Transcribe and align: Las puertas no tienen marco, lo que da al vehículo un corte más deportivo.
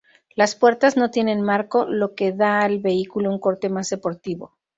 Las 0.35 0.55
puertas 0.55 0.97
no 0.97 1.11
tienen 1.11 1.43
marco, 1.43 1.85
lo 1.85 2.15
que 2.15 2.31
da 2.31 2.61
al 2.63 2.79
vehículo 2.79 3.29
un 3.29 3.37
corte 3.37 3.69
más 3.69 3.87
deportivo. 3.91 4.57